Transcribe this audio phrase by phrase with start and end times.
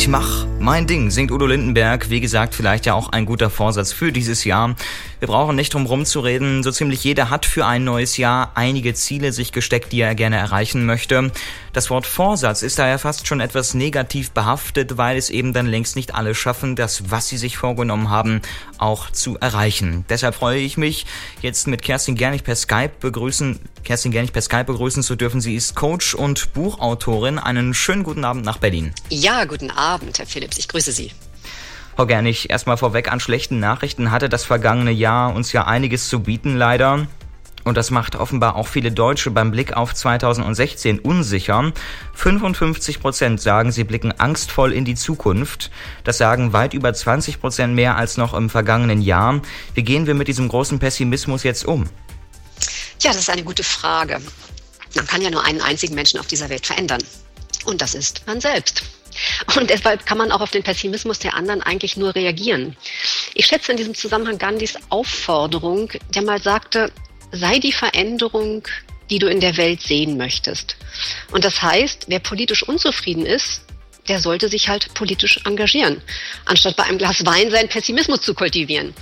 [0.00, 2.10] Ich mach mein Ding, singt Udo Lindenberg.
[2.10, 4.74] Wie gesagt, vielleicht ja auch ein guter Vorsatz für dieses Jahr.
[5.18, 6.62] Wir brauchen nicht drum rumzureden.
[6.62, 10.36] So ziemlich jeder hat für ein neues Jahr einige Ziele sich gesteckt, die er gerne
[10.36, 11.32] erreichen möchte.
[11.72, 15.96] Das Wort Vorsatz ist daher fast schon etwas negativ behaftet, weil es eben dann längst
[15.96, 18.42] nicht alle schaffen, das, was sie sich vorgenommen haben,
[18.76, 20.04] auch zu erreichen.
[20.08, 21.06] Deshalb freue ich mich,
[21.42, 25.40] jetzt mit Kerstin Gernig per Skype begrüßen, Kerstin Gernig per Skype begrüßen zu dürfen.
[25.40, 27.38] Sie ist Coach und Buchautorin.
[27.38, 28.92] Einen schönen guten Abend nach Berlin.
[29.08, 30.49] Ja, guten Abend, Herr Philipp.
[30.50, 30.58] Philipps.
[30.58, 31.12] Ich grüße Sie.
[31.96, 36.20] Frau Gernig, erstmal vorweg an schlechten Nachrichten hatte das vergangene Jahr uns ja einiges zu
[36.20, 37.06] bieten, leider.
[37.62, 41.72] Und das macht offenbar auch viele Deutsche beim Blick auf 2016 unsicher.
[42.14, 45.70] 55 Prozent sagen, sie blicken angstvoll in die Zukunft.
[46.02, 49.42] Das sagen weit über 20 Prozent mehr als noch im vergangenen Jahr.
[49.74, 51.84] Wie gehen wir mit diesem großen Pessimismus jetzt um?
[53.02, 54.20] Ja, das ist eine gute Frage.
[54.94, 57.02] Man kann ja nur einen einzigen Menschen auf dieser Welt verändern.
[57.66, 58.84] Und das ist man selbst.
[59.56, 62.76] Und deshalb kann man auch auf den Pessimismus der anderen eigentlich nur reagieren.
[63.34, 66.92] Ich schätze in diesem Zusammenhang Gandhis Aufforderung, der mal sagte,
[67.32, 68.66] sei die Veränderung,
[69.08, 70.76] die du in der Welt sehen möchtest.
[71.32, 73.62] Und das heißt, wer politisch unzufrieden ist,
[74.08, 76.02] der sollte sich halt politisch engagieren,
[76.44, 78.94] anstatt bei einem Glas Wein seinen Pessimismus zu kultivieren.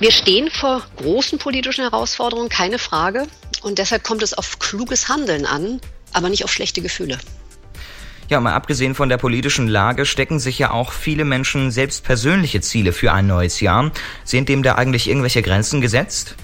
[0.00, 3.26] Wir stehen vor großen politischen Herausforderungen, keine Frage.
[3.62, 5.80] Und deshalb kommt es auf kluges Handeln an,
[6.12, 7.18] aber nicht auf schlechte Gefühle.
[8.30, 12.62] Ja, mal abgesehen von der politischen Lage stecken sich ja auch viele Menschen selbst persönliche
[12.62, 13.92] Ziele für ein neues Jahr.
[14.24, 16.34] Sind dem da eigentlich irgendwelche Grenzen gesetzt?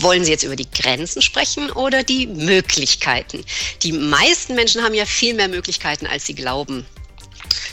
[0.00, 3.44] Wollen Sie jetzt über die Grenzen sprechen oder die Möglichkeiten?
[3.82, 6.84] Die meisten Menschen haben ja viel mehr Möglichkeiten, als sie glauben.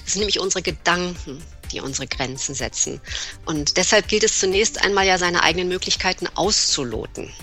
[0.04, 3.02] Das sind nämlich unsere Gedanken, die unsere Grenzen setzen.
[3.46, 7.34] Und deshalb gilt es zunächst einmal ja, seine eigenen Möglichkeiten auszuloten.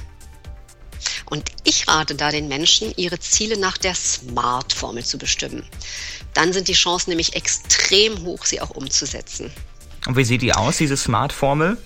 [1.26, 5.66] Und ich rate da den Menschen, ihre Ziele nach der SMART-Formel zu bestimmen.
[6.34, 9.50] Dann sind die Chancen nämlich extrem hoch, sie auch umzusetzen.
[10.06, 11.78] Und wie sieht die aus, diese SMART-Formel?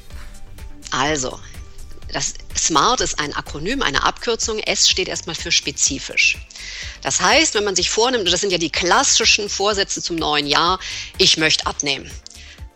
[0.91, 1.39] Also,
[2.13, 4.59] das SMART ist ein Akronym, eine Abkürzung.
[4.59, 6.39] S steht erstmal für spezifisch.
[7.03, 10.47] Das heißt, wenn man sich vornimmt, und das sind ja die klassischen Vorsätze zum neuen
[10.47, 10.81] Jahr,
[11.19, 12.11] ich möchte abnehmen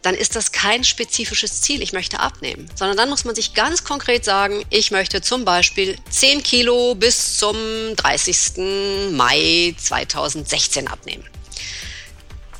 [0.02, 3.84] dann ist das kein spezifisches Ziel, ich möchte abnehmen, sondern dann muss man sich ganz
[3.84, 7.56] konkret sagen, ich möchte zum Beispiel 10 Kilo bis zum
[7.96, 9.12] 30.
[9.12, 11.24] Mai 2016 abnehmen.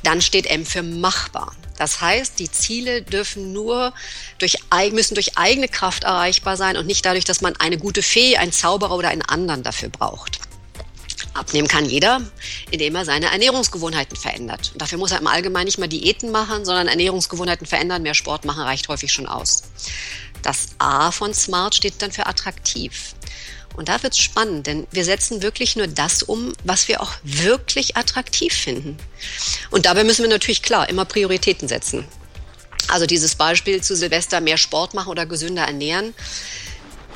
[0.03, 1.55] Dann steht M für machbar.
[1.77, 3.93] Das heißt, die Ziele dürfen nur
[4.37, 4.57] durch,
[4.91, 8.51] müssen durch eigene Kraft erreichbar sein und nicht dadurch, dass man eine gute Fee, einen
[8.51, 10.39] Zauberer oder einen anderen dafür braucht.
[11.33, 12.21] Abnehmen kann jeder,
[12.71, 14.71] indem er seine Ernährungsgewohnheiten verändert.
[14.73, 18.03] Und dafür muss er im Allgemeinen nicht mal Diäten machen, sondern Ernährungsgewohnheiten verändern.
[18.03, 19.63] Mehr Sport machen reicht häufig schon aus.
[20.43, 23.15] Das A von Smart steht dann für attraktiv.
[23.75, 27.11] Und da wird es spannend, denn wir setzen wirklich nur das um, was wir auch
[27.23, 28.97] wirklich attraktiv finden.
[29.71, 32.05] Und dabei müssen wir natürlich klar immer Prioritäten setzen.
[32.89, 36.13] Also dieses Beispiel zu Silvester mehr Sport machen oder gesünder ernähren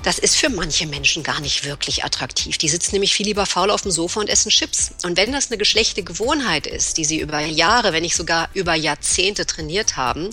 [0.03, 2.57] das ist für manche Menschen gar nicht wirklich attraktiv.
[2.57, 4.91] Die sitzen nämlich viel lieber faul auf dem Sofa und essen Chips.
[5.03, 8.75] Und wenn das eine geschlechte Gewohnheit ist, die sie über Jahre, wenn nicht sogar über
[8.75, 10.29] Jahrzehnte trainiert haben,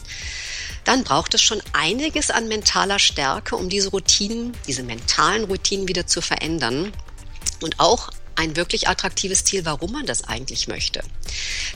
[0.85, 6.07] dann braucht es schon einiges an mentaler Stärke, um diese Routinen, diese mentalen Routinen wieder
[6.07, 6.93] zu verändern.
[7.63, 11.03] Und auch ein wirklich attraktives Ziel, warum man das eigentlich möchte.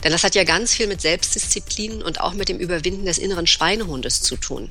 [0.03, 3.47] Denn das hat ja ganz viel mit Selbstdisziplin und auch mit dem Überwinden des inneren
[3.47, 4.69] Schweinehundes zu tun.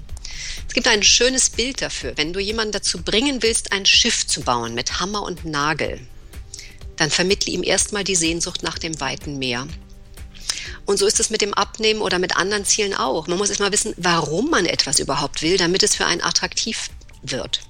[0.67, 2.13] Es gibt ein schönes Bild dafür.
[2.17, 6.01] Wenn du jemanden dazu bringen willst, ein Schiff zu bauen mit Hammer und Nagel,
[6.97, 9.67] dann vermittle ihm erstmal die Sehnsucht nach dem weiten Meer.
[10.85, 13.27] Und so ist es mit dem Abnehmen oder mit anderen Zielen auch.
[13.27, 16.89] Man muss erstmal wissen, warum man etwas überhaupt will, damit es für einen attraktiv
[17.23, 17.61] wird.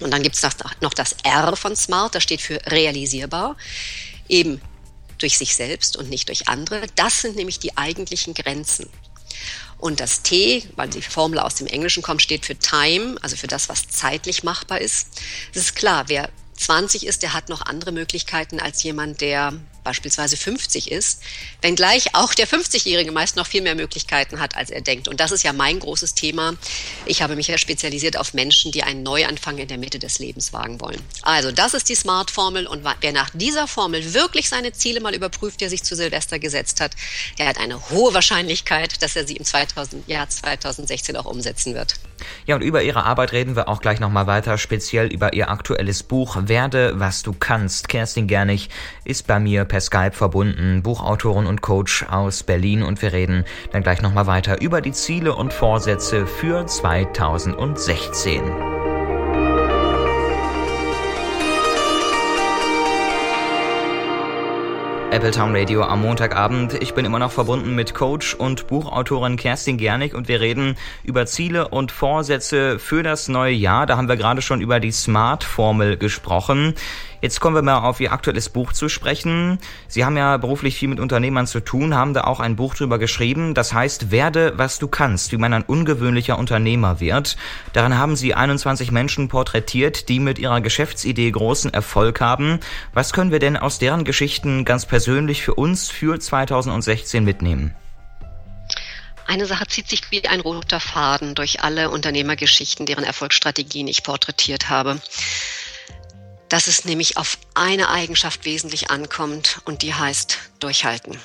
[0.00, 0.42] Und dann gibt es
[0.80, 3.56] noch das R von Smart, das steht für realisierbar.
[4.28, 4.60] Eben
[5.18, 6.86] durch sich selbst und nicht durch andere.
[6.94, 8.88] Das sind nämlich die eigentlichen Grenzen.
[9.78, 13.46] Und das T, weil die Formel aus dem Englischen kommt, steht für Time, also für
[13.46, 15.08] das, was zeitlich machbar ist.
[15.54, 19.52] Es ist klar, wer 20 ist, der hat noch andere Möglichkeiten als jemand, der
[19.86, 21.22] beispielsweise 50 ist,
[21.62, 25.06] wenngleich auch der 50-Jährige meist noch viel mehr Möglichkeiten hat, als er denkt.
[25.06, 26.54] Und das ist ja mein großes Thema.
[27.06, 30.52] Ich habe mich ja spezialisiert auf Menschen, die einen Neuanfang in der Mitte des Lebens
[30.52, 31.00] wagen wollen.
[31.22, 35.60] Also das ist die Smart-Formel und wer nach dieser Formel wirklich seine Ziele mal überprüft,
[35.60, 36.96] der sich zu Silvester gesetzt hat,
[37.38, 41.94] der hat eine hohe Wahrscheinlichkeit, dass er sie im 2000, Jahr 2016 auch umsetzen wird.
[42.46, 46.02] Ja, und über Ihre Arbeit reden wir auch gleich nochmal weiter, speziell über Ihr aktuelles
[46.02, 47.88] Buch Werde, was du kannst.
[47.88, 48.68] Kerstin Gernig
[49.04, 53.82] ist bei mir per Skype verbunden, Buchautorin und Coach aus Berlin und wir reden dann
[53.82, 58.75] gleich nochmal weiter über die Ziele und Vorsätze für 2016.
[65.16, 66.74] Appletown Radio am Montagabend.
[66.82, 71.24] Ich bin immer noch verbunden mit Coach und Buchautorin Kerstin Gernig und wir reden über
[71.24, 73.86] Ziele und Vorsätze für das neue Jahr.
[73.86, 76.74] Da haben wir gerade schon über die Smart-Formel gesprochen.
[77.22, 79.58] Jetzt kommen wir mal auf Ihr aktuelles Buch zu sprechen.
[79.88, 82.98] Sie haben ja beruflich viel mit Unternehmern zu tun, haben da auch ein Buch drüber
[82.98, 83.54] geschrieben.
[83.54, 87.36] Das heißt, werde, was du kannst, wie man ein ungewöhnlicher Unternehmer wird.
[87.72, 92.60] Daran haben Sie 21 Menschen porträtiert, die mit ihrer Geschäftsidee großen Erfolg haben.
[92.92, 97.74] Was können wir denn aus deren Geschichten ganz persönlich für uns für 2016 mitnehmen?
[99.26, 104.68] Eine Sache zieht sich wie ein roter Faden durch alle Unternehmergeschichten, deren Erfolgsstrategien ich porträtiert
[104.68, 105.00] habe
[106.48, 111.18] dass es nämlich auf eine Eigenschaft wesentlich ankommt und die heißt durchhalten.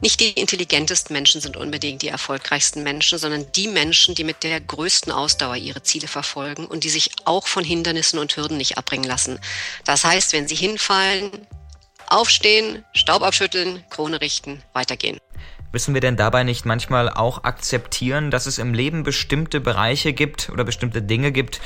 [0.00, 4.60] Nicht die intelligentesten Menschen sind unbedingt die erfolgreichsten Menschen, sondern die Menschen, die mit der
[4.60, 9.04] größten Ausdauer ihre Ziele verfolgen und die sich auch von Hindernissen und Hürden nicht abbringen
[9.04, 9.38] lassen.
[9.84, 11.46] Das heißt, wenn sie hinfallen,
[12.08, 15.18] aufstehen, Staub abschütteln, Krone richten, weitergehen.
[15.72, 20.50] Müssen wir denn dabei nicht manchmal auch akzeptieren, dass es im Leben bestimmte Bereiche gibt
[20.50, 21.60] oder bestimmte Dinge gibt,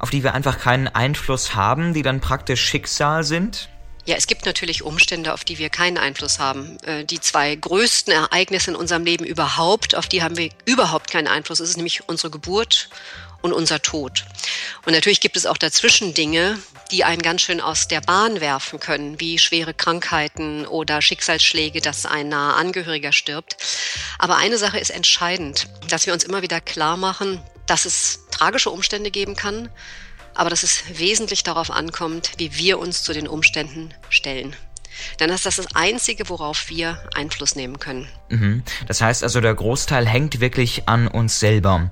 [0.00, 3.68] auf die wir einfach keinen Einfluss haben, die dann praktisch Schicksal sind?
[4.06, 6.78] Ja, es gibt natürlich Umstände, auf die wir keinen Einfluss haben.
[6.84, 11.28] Äh, die zwei größten Ereignisse in unserem Leben überhaupt, auf die haben wir überhaupt keinen
[11.28, 11.58] Einfluss.
[11.58, 12.88] Das ist nämlich unsere Geburt
[13.42, 14.24] und unser Tod.
[14.86, 16.58] Und natürlich gibt es auch dazwischen Dinge,
[16.90, 22.06] die einen ganz schön aus der Bahn werfen können, wie schwere Krankheiten oder Schicksalsschläge, dass
[22.06, 23.56] ein naher Angehöriger stirbt.
[24.18, 28.70] Aber eine Sache ist entscheidend, dass wir uns immer wieder klar machen, dass es tragische
[28.70, 29.68] Umstände geben kann,
[30.34, 34.56] aber dass es wesentlich darauf ankommt, wie wir uns zu den Umständen stellen.
[35.18, 38.08] Denn das ist das Einzige, worauf wir Einfluss nehmen können.
[38.28, 38.62] Mhm.
[38.88, 41.90] Das heißt also, der Großteil hängt wirklich an uns selber.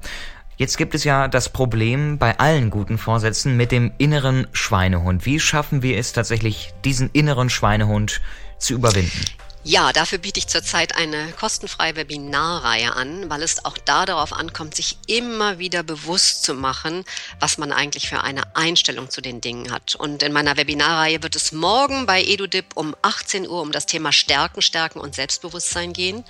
[0.57, 5.25] Jetzt gibt es ja das Problem bei allen guten Vorsätzen mit dem inneren Schweinehund.
[5.25, 8.21] Wie schaffen wir es tatsächlich, diesen inneren Schweinehund
[8.59, 9.25] zu überwinden?
[9.71, 14.75] Ja, dafür biete ich zurzeit eine kostenfreie Webinarreihe an, weil es auch da darauf ankommt,
[14.75, 17.05] sich immer wieder bewusst zu machen,
[17.39, 19.95] was man eigentlich für eine Einstellung zu den Dingen hat.
[19.95, 24.11] Und in meiner Webinarreihe wird es morgen bei EduDip um 18 Uhr um das Thema
[24.11, 26.25] Stärken, Stärken und Selbstbewusstsein gehen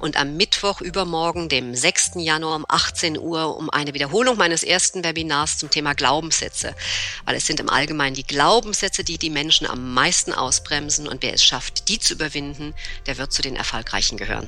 [0.00, 2.14] und am Mittwoch übermorgen, dem 6.
[2.16, 6.74] Januar um 18 Uhr um eine Wiederholung meines ersten Webinars zum Thema Glaubenssätze,
[7.24, 11.34] weil es sind im Allgemeinen die Glaubenssätze, die die Menschen am meisten ausbremsen und wer
[11.34, 12.74] es schafft, die zu überwinden,
[13.06, 14.46] der wird zu den Erfolgreichen gehören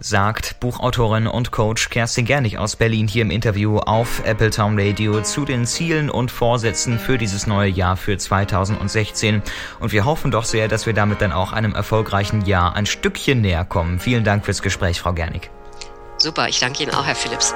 [0.00, 5.44] sagt Buchautorin und Coach Kerstin Gernig aus Berlin hier im Interview auf Appletown Radio zu
[5.44, 9.42] den Zielen und Vorsätzen für dieses neue Jahr für 2016.
[9.80, 13.40] Und wir hoffen doch sehr, dass wir damit dann auch einem erfolgreichen Jahr ein Stückchen
[13.40, 13.98] näher kommen.
[13.98, 15.50] Vielen Dank fürs Gespräch, Frau Gernig.
[16.18, 17.54] Super, ich danke Ihnen auch, Herr Phillips.